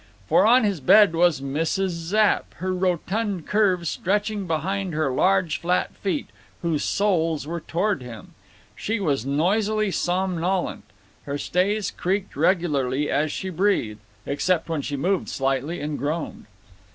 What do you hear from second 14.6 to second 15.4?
when she moved